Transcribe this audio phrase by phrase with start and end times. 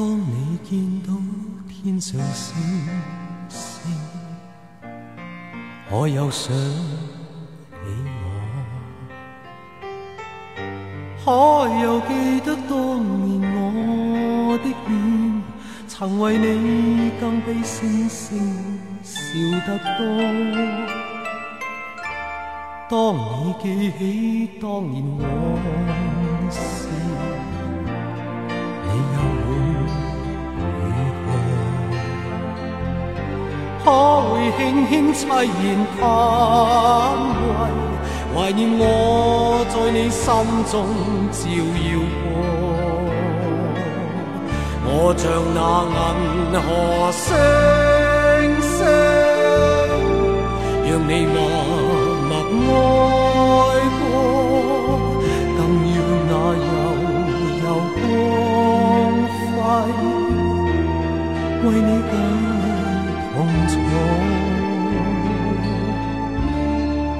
[0.00, 1.12] 当你见到
[1.68, 2.56] 天上星
[3.50, 3.92] 星，
[5.90, 7.76] 可有想起
[8.16, 8.24] 我？
[11.22, 11.28] 可
[11.82, 12.72] 有记得当
[13.26, 14.90] 年我的脸，
[15.86, 18.40] 曾为你更比星星
[19.02, 19.14] 笑
[19.66, 20.00] 得多？
[22.88, 24.00] 当你记起
[24.62, 25.30] 当年往
[26.50, 26.79] 事，
[33.90, 35.42] 可会轻轻凄然
[35.98, 36.00] 叹
[37.50, 37.58] 喟，
[38.32, 38.84] 怀念我
[39.68, 40.22] 在你心
[40.70, 40.72] 中
[41.32, 42.24] 照耀过。
[44.86, 44.88] 我
[45.18, 45.22] 像
[45.56, 45.58] 那
[45.90, 45.94] 银
[46.62, 46.64] 河
[47.10, 47.24] 星
[48.62, 48.78] 星，
[50.86, 51.36] 让你默
[52.30, 52.32] 默
[53.66, 54.00] 爱过，
[55.56, 55.58] 更
[55.90, 55.98] 让
[56.30, 56.32] 那
[56.68, 56.70] 悠
[57.64, 57.66] 悠
[57.98, 57.98] 光
[59.50, 59.58] 辉
[61.64, 61.90] 为你
[63.40, 63.72] 更痛楚。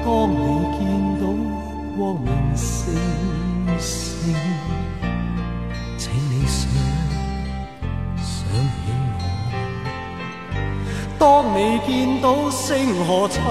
[0.05, 0.37] 当你
[0.77, 0.79] 见
[1.19, 1.23] 到
[1.97, 2.93] 光明星
[3.79, 4.35] 星，
[5.97, 6.61] 请你想
[8.19, 8.29] 想
[8.61, 9.19] 起我。
[11.19, 11.25] 当
[11.57, 11.89] 你见
[12.21, 12.69] 到星
[13.07, 13.43] 河灿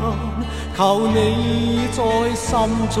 [0.00, 0.16] 烂，
[0.74, 2.00] 求你在
[2.34, 2.48] 心
[2.90, 2.96] 中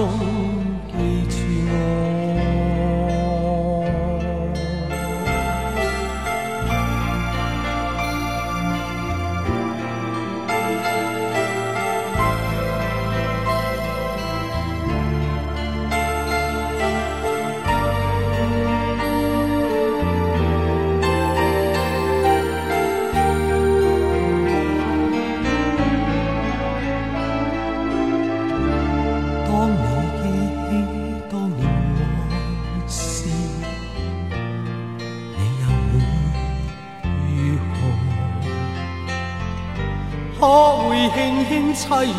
[41.78, 42.12] 凄然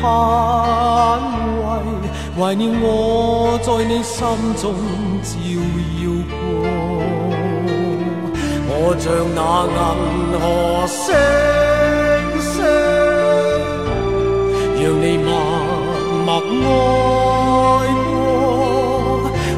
[0.00, 0.02] 叹
[1.60, 2.86] 喟，怀念我
[3.62, 4.16] 在你心
[4.56, 4.64] 中
[5.22, 5.30] 照
[6.00, 6.32] 耀过。
[8.74, 9.04] 我像
[9.36, 9.40] 那
[9.76, 9.80] 银
[10.40, 10.42] 河
[10.88, 11.04] 星
[12.40, 12.50] 星，
[14.80, 15.28] 让你默
[16.24, 16.28] 默
[17.68, 18.18] 爱过，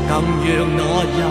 [0.08, 0.80] 更让那
[1.20, 1.22] 悠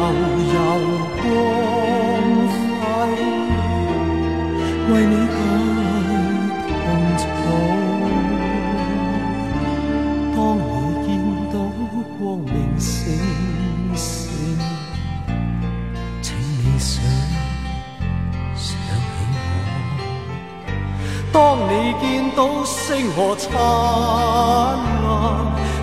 [22.86, 23.62] 星河灿烂，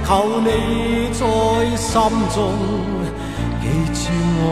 [0.04, 0.48] 求你
[1.14, 1.20] 在
[1.74, 1.98] 心
[2.34, 2.38] 中
[3.62, 4.02] 记住
[4.42, 4.44] 我。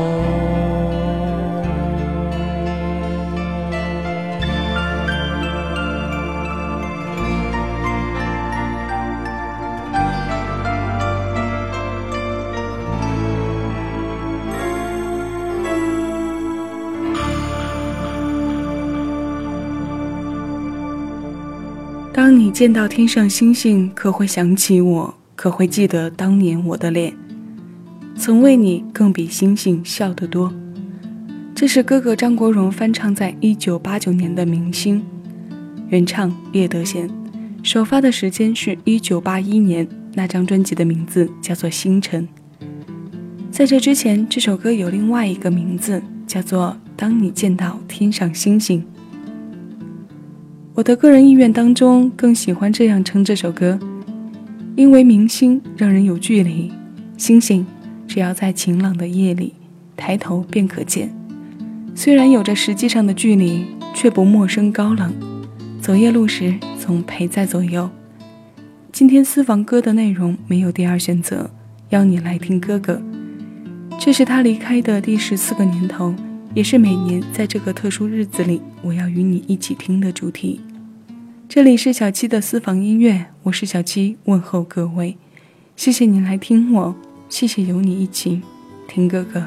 [22.59, 25.15] 见到天上星星，可会想起我？
[25.37, 27.15] 可会记得当年我的脸？
[28.17, 30.53] 曾为你更比星星笑得多。
[31.55, 35.01] 这是哥哥张国荣翻唱在一九八九年的《明星》，
[35.89, 37.09] 原唱叶德娴，
[37.63, 42.27] 首发的时间是一九八一年，那张专辑的名字叫做《星辰》。
[43.53, 48.81] 在这之前，这首歌有另外一个名字，叫做《当你见到天上星星》。
[50.79, 53.77] 我的个人意愿当中更喜欢这样称这首歌，
[54.77, 56.71] 因为明星让人有距离，
[57.17, 57.67] 星星
[58.07, 59.55] 只要在晴朗的夜里
[59.97, 61.13] 抬头便可见。
[61.97, 65.13] 虽然有着实际上的距离，却不陌生高冷。
[65.81, 67.91] 走夜路时总陪在左右。
[68.93, 71.51] 今天私房歌的内容没有第二选择，
[71.89, 73.03] 邀你来听哥哥。
[73.99, 76.15] 这是他离开的第十四个年头，
[76.55, 80.61] 也是每年在这个特殊日子里我要与你一起听的主题。
[81.49, 85.17] 这里是小七的私房音乐，我是小七，问候各位，
[85.77, 86.95] 谢谢你来听我，
[87.31, 88.43] 谢谢有你一起
[88.87, 89.43] 听哥哥。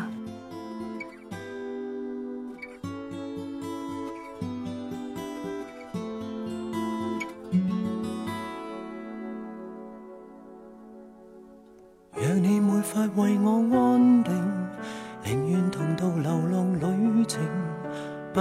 [13.15, 14.31] 为我安定，
[15.25, 17.42] 宁愿同渡流浪旅程，
[18.33, 18.39] 不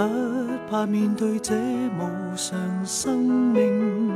[0.70, 4.08] 怕面对这无常生命。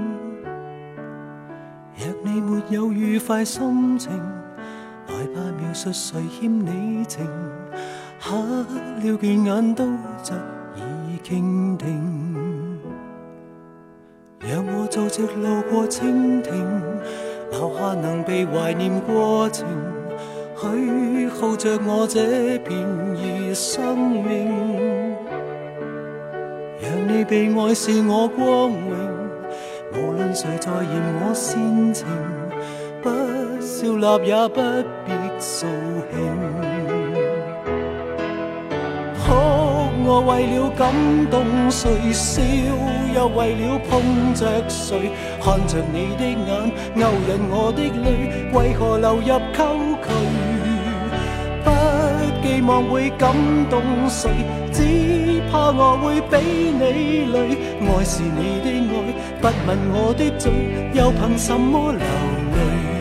[1.97, 4.13] 若你没有愉快心情，
[5.05, 7.27] 害怕描述谁欠你情，
[8.21, 9.85] 黑了倦眼都
[10.23, 10.35] 早
[10.77, 12.79] 已倾定，
[14.39, 16.53] 让我做只路过蜻蜓，
[17.51, 19.67] 留下能被怀念过程，
[20.57, 24.94] 许耗着我这片儿生命。
[27.07, 28.97] 你被爱是我光荣，
[29.93, 30.91] 无论谁在嫌
[31.21, 32.07] 我煽情，
[33.03, 33.11] 不
[33.61, 34.61] 笑纳也不
[35.05, 35.67] 必扫
[36.11, 36.17] 兴。
[39.21, 39.33] 哭
[40.07, 40.93] 我为了感
[41.31, 42.43] 动谁，笑
[43.15, 45.11] 又为了碰着谁，
[45.43, 49.63] 看着你的眼勾引我的泪，为何流入沟
[50.03, 50.07] 渠？
[51.65, 51.67] 不
[52.43, 53.33] 寄望会感
[53.71, 54.31] 动谁，
[54.73, 54.83] 只
[55.55, 56.37] 怕我会比
[56.81, 57.57] 你累。
[57.87, 58.93] 爱是你的爱，
[59.41, 60.51] 不问我的嘴，
[60.93, 62.94] 又凭什么流泪？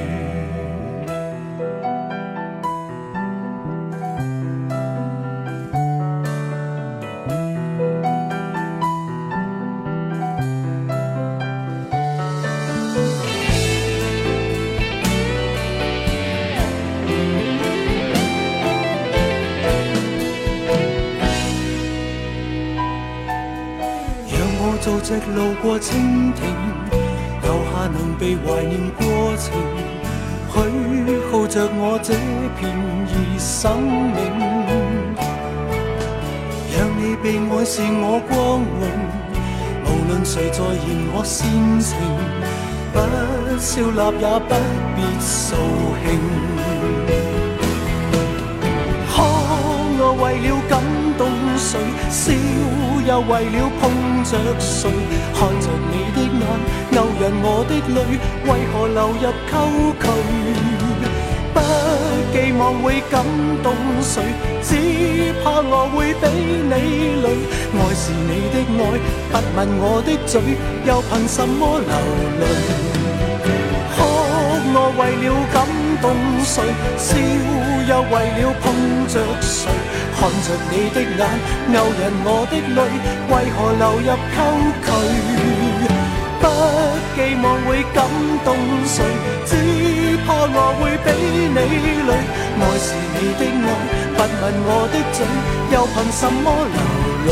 [25.35, 26.41] 路过蜻蜓，
[27.41, 29.03] 留下能被怀念过
[29.37, 29.45] 程，
[30.53, 30.55] 许
[31.31, 32.13] 耗着我这
[32.59, 33.07] 片儿
[33.39, 34.19] 生命。
[36.75, 38.31] 让你被爱是我光
[38.79, 38.83] 荣，
[39.85, 41.39] 无论谁在嫌我煽
[41.79, 41.91] 情，
[42.93, 42.95] 不
[43.59, 44.51] 笑纳也不
[44.95, 45.55] 必扫
[46.03, 46.05] 兴。
[49.09, 49.13] 哭
[49.99, 50.71] 我为了感
[51.17, 51.21] 动
[51.57, 51.69] 谁，
[52.09, 52.21] 笑
[53.05, 54.89] 又为了碰着谁，
[55.35, 56.41] 看着你的眼
[56.91, 57.97] 勾引我的泪，
[58.45, 59.53] 为何流入沟
[59.99, 60.01] 渠？
[61.53, 61.55] 不
[62.31, 63.13] 寄望会感
[63.61, 64.23] 动谁，
[64.61, 64.69] 只
[65.43, 66.23] 怕我会比
[66.63, 66.73] 你
[67.21, 67.25] 累。
[67.75, 68.81] 爱是你的爱，
[69.31, 70.41] 不问我的嘴，
[70.85, 71.87] 又凭什么流
[72.39, 72.41] 泪？
[73.95, 73.97] 哭
[74.75, 75.55] 我为了感
[76.01, 76.05] 动
[76.43, 76.63] 谁，
[76.97, 77.17] 笑
[77.87, 78.63] 又为了碰
[79.07, 79.67] 着谁，
[80.15, 81.21] 看着你的眼
[81.71, 82.79] 勾引我的泪，
[83.29, 84.37] 为何流入沟
[84.83, 84.87] 渠？
[86.39, 86.45] 不
[87.15, 87.97] 寄望会感
[88.43, 88.47] 动
[88.85, 88.95] 谁，
[89.45, 89.51] 只
[90.25, 91.07] 怕我会比
[91.49, 91.57] 你
[92.07, 92.11] 累。
[92.59, 92.85] 爱是
[93.15, 93.67] 你的爱，
[94.15, 95.17] 不问我的罪，
[95.71, 96.77] 又凭什么流
[97.27, 97.29] 泪？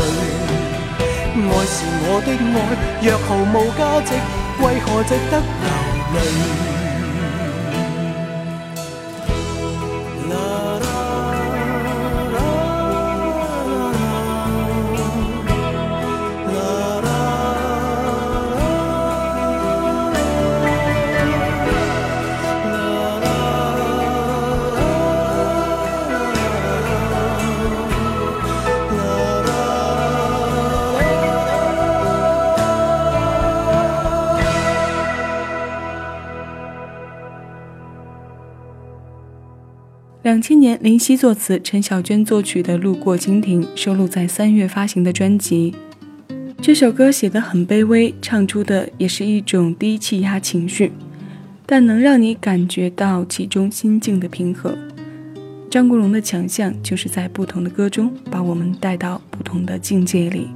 [1.34, 1.74] 爱是
[2.04, 2.56] 我的爱，
[3.02, 4.10] 若毫无价值，
[4.62, 5.66] 为何值得流
[6.14, 6.71] 泪？
[40.42, 45.72] 两千年，林夕作词，陈小娟作曲的《路过蜻蜓》收录在三月发行的专辑。
[46.60, 50.90] 这首歌写得很卑微，唱出的也是一种低气压情绪，
[51.64, 54.76] 但能让你感觉到其中心境的平和。
[55.70, 60.48] 张国荣的强项就是在不同的歌中把我们带到不同的境界里。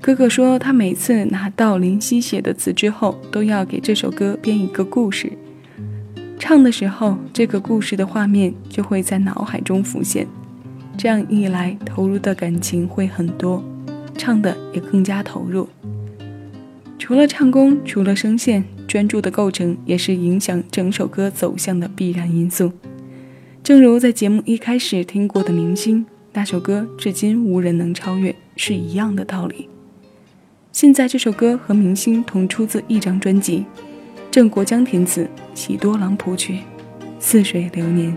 [0.00, 5.30] 哥哥说，他每次拿到林夕写的词之后，都要给这首歌编一个故事。
[6.44, 10.26] 唱的时候，这个故事的画面就会在脑海中浮现，
[10.98, 13.62] 这样一来，投入的感情会很多，
[14.18, 15.68] 唱的也更加投入。
[16.98, 22.72] 除了唱功，除了声线，专注的构成也是影响整首歌走向的必然因素。
[23.62, 29.68] 正如在节目一开始听过的《明星》那首歌，至今无人能超越，是一样的道理。
[30.72, 33.64] 现在这首歌和《明星》同出自一张专辑。
[34.32, 36.54] 郑国江亭子，喜多郎谱曲，
[37.20, 38.16] 《似水流年》。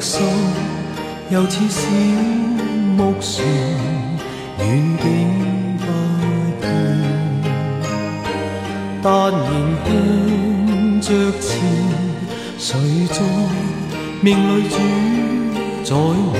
[0.00, 0.26] 心
[1.30, 1.86] 又似小。
[2.98, 3.46] 木船，
[4.58, 4.66] 远
[4.98, 5.04] 景
[5.78, 5.84] 不
[6.60, 6.64] 见。
[9.00, 9.40] 但然
[9.84, 9.88] 向
[11.00, 11.06] 着
[11.38, 11.48] 前，
[12.58, 12.68] 谁
[13.06, 13.16] 在
[14.20, 14.74] 命里主
[15.84, 16.36] 宰我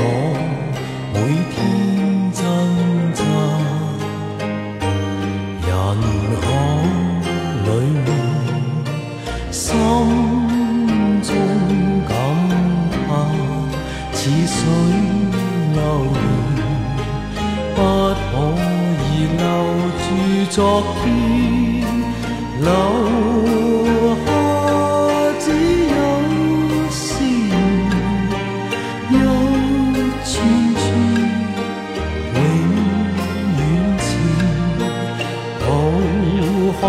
[1.14, 1.16] 每
[1.54, 1.56] 天
[2.32, 2.42] 真
[20.58, 21.06] 昨天。
[22.58, 22.66] 留
[24.26, 24.28] 下
[25.38, 25.46] 只
[25.86, 25.96] 有
[26.90, 27.62] 思念，
[29.08, 29.14] 一
[30.24, 30.34] 串
[30.74, 30.82] 串
[32.34, 32.36] 永
[33.54, 33.60] 远
[34.02, 34.02] 缠，
[35.62, 35.66] 浩
[36.80, 36.82] 瀚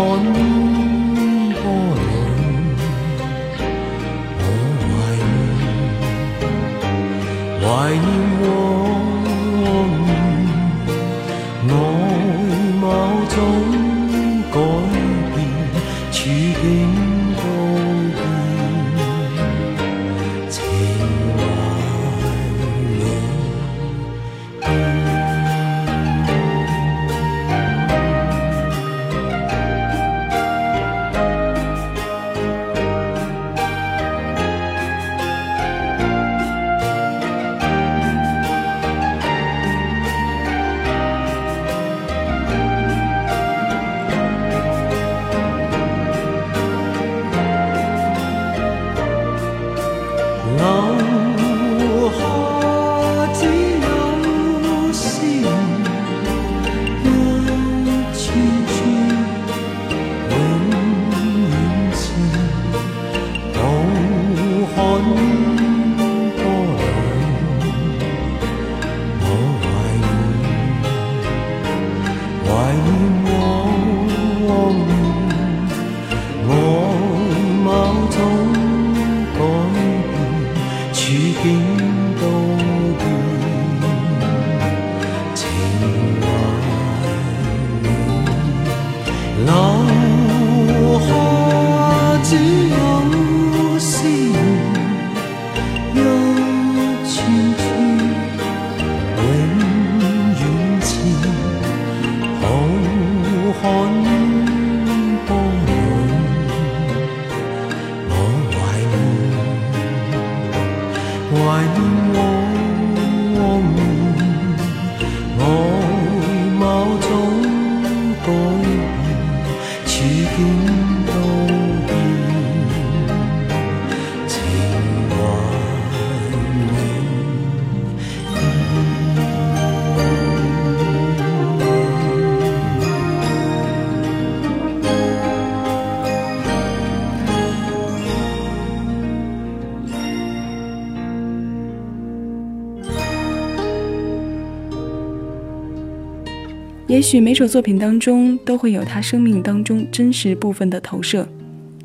[146.90, 151.28] 也许每首作品当中都会有他生命当中真实部分的投射，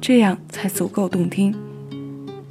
[0.01, 1.53] 这样才足够动听。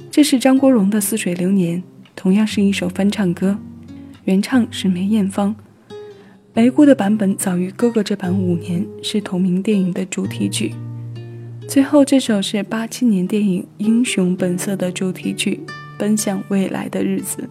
[0.09, 1.79] 这是张国荣的《似水流年》，
[2.15, 3.57] 同样是一首翻唱歌，
[4.23, 5.53] 原唱是梅艳芳。
[6.53, 10.71] 梅姑的版本早于哥哥这版五年，是同名电影的主题曲。
[11.67, 15.59] 最后这首是八七年电影《英雄本色》的主题曲
[15.99, 17.41] 《奔向未来的日子》，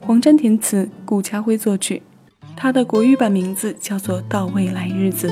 [0.00, 2.00] 黄沾填词，顾嘉辉作曲。
[2.56, 5.28] 它的国语版名字叫做《到未来日子》，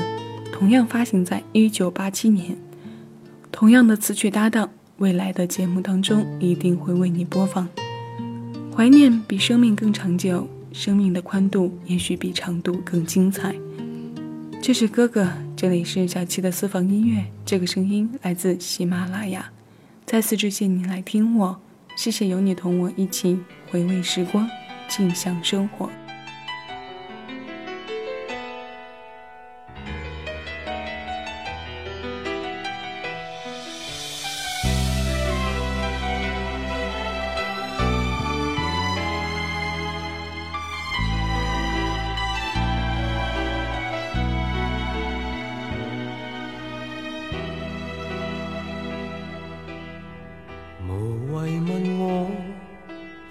[0.51, 2.55] 同样发行在一九八七年。
[3.51, 7.67] 同样的词曲搭档，未来的节目当中一定会为你播放。
[8.75, 13.55] 怀念比生命更长久，生命的宽度也许比长度更精彩。
[14.61, 19.49] 这是哥哥，这里是小七的私房音乐，这个声音来自喜马拉雅。
[20.05, 21.59] 再次致谢你来听我，
[21.95, 23.39] 谢谢有你同我一起
[23.69, 24.47] 回味时光，
[24.87, 25.89] 静享生活。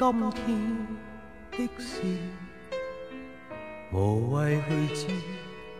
[0.02, 0.42] 今天
[1.52, 2.02] 的事，
[3.92, 5.06] 无谓去知，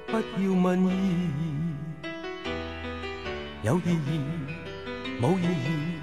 [0.07, 1.43] 不要问意义。
[3.65, 4.21] 有意义，
[5.21, 5.99] 冇意义，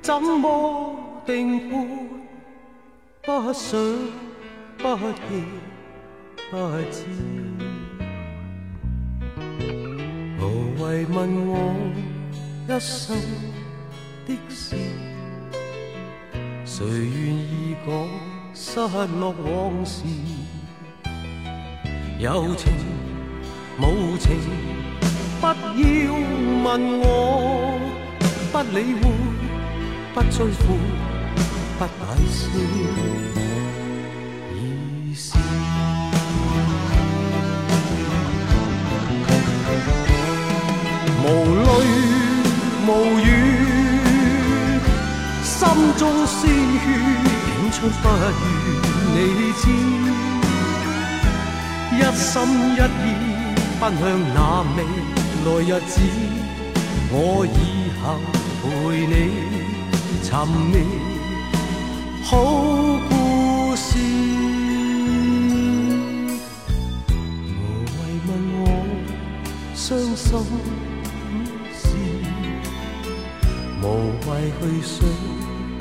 [0.00, 0.96] 怎么
[1.26, 1.86] 定判？
[3.20, 3.78] 不想
[4.78, 4.96] 不
[5.28, 5.44] 记，
[6.50, 6.56] 不
[6.90, 7.04] 知。
[10.40, 10.42] 无
[10.82, 11.52] 谓问我
[12.66, 13.14] 一生
[14.26, 14.76] 的事，
[16.76, 17.94] 谁愿意讲
[18.52, 18.80] 失
[19.20, 20.02] 落往事？
[22.18, 22.72] 有情
[23.78, 24.36] 无情，
[25.40, 25.54] 不要
[26.64, 27.78] 问我，
[28.50, 29.02] 不理会，
[30.14, 30.66] 不追悔，
[31.78, 31.90] 不解
[32.28, 32.42] 释，
[45.96, 46.84] 中鲜血
[47.56, 48.22] 涌出，不愿
[49.14, 49.16] 你
[49.60, 49.62] 知。
[51.96, 52.32] 一心
[52.72, 52.78] 一意
[53.80, 54.02] 奔向
[54.34, 54.38] 那
[54.76, 54.78] 未
[55.44, 55.92] 来日子，
[57.10, 57.14] 我
[57.46, 57.56] 以
[58.02, 58.04] 后
[58.60, 58.64] 陪
[59.06, 59.12] 你
[60.22, 60.26] 寻
[60.72, 60.74] 觅
[62.24, 62.28] 好
[63.08, 63.12] 故
[63.76, 63.86] 事。
[67.46, 67.60] 无
[67.94, 67.96] 谓
[68.26, 68.62] 问我
[69.74, 69.86] 伤
[70.16, 70.26] 心
[71.72, 71.82] 事，
[73.80, 73.84] 无
[74.26, 74.92] 谓去想，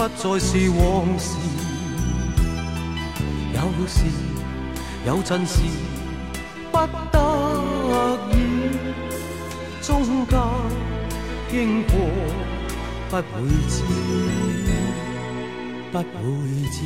[0.03, 1.37] 不再是往事。
[3.53, 4.03] 有时
[5.07, 5.61] 有阵时
[6.73, 6.77] 不
[7.09, 7.17] 得
[8.33, 8.33] 已，
[9.81, 10.37] 中间
[11.49, 11.93] 经过
[13.09, 13.23] 不会
[13.69, 13.81] 知，
[15.93, 16.03] 不会
[16.69, 16.77] 知。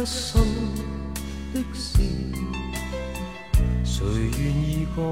[0.00, 0.40] 一生
[1.52, 1.98] 的事，
[3.82, 4.04] 谁
[4.38, 5.10] 愿意讲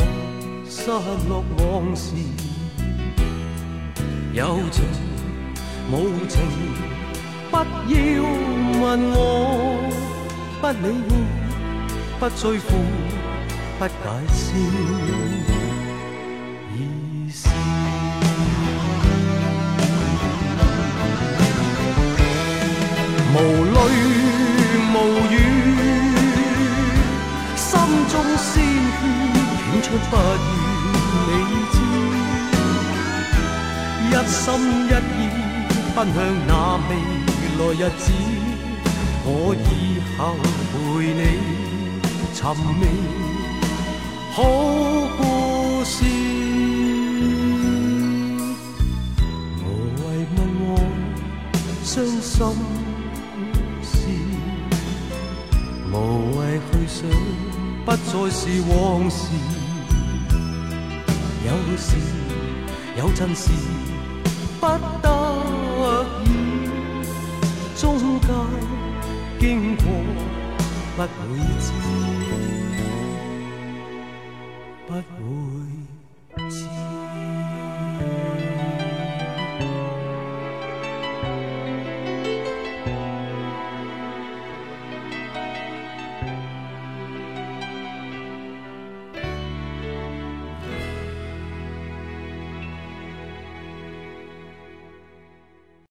[0.70, 0.86] 失
[1.28, 2.14] 落往事？
[4.32, 4.84] 有情
[5.90, 6.40] 无情，
[7.50, 7.64] 不要
[8.80, 9.90] 问我，
[10.60, 10.74] 不理
[11.08, 11.10] 会，
[12.20, 12.68] 不追悔，
[13.80, 13.92] 不解
[14.32, 14.54] 释，
[16.76, 17.48] 已是。
[30.10, 31.74] 不愿你知。
[34.08, 34.44] 一心
[34.86, 35.18] 一意
[35.94, 36.16] 奔向
[36.46, 36.50] 那
[36.88, 36.90] 未
[37.58, 38.04] 来日子，
[39.24, 39.68] 我以
[40.16, 40.18] 后
[40.70, 40.74] 陪
[41.12, 41.20] 你
[42.32, 42.38] 寻
[42.78, 42.82] 觅
[44.32, 44.36] 好
[45.18, 45.20] 故
[45.84, 45.94] 事。
[49.62, 49.64] 无
[49.98, 50.04] 谓
[50.36, 50.68] 问我
[51.82, 52.36] 伤心
[53.82, 53.92] 事，
[55.92, 55.94] 无
[56.38, 56.40] 谓
[56.70, 56.96] 去想，
[57.84, 58.70] 不再是往
[59.10, 59.20] 事。
[61.68, 61.96] 有时
[62.96, 63.50] 有阵时
[64.60, 64.66] 不
[65.02, 65.08] 得
[66.24, 66.26] 已，
[67.76, 68.30] 中间
[69.40, 69.84] 经过
[70.96, 71.06] 不会
[71.58, 71.72] 知，
[74.86, 75.55] 不会。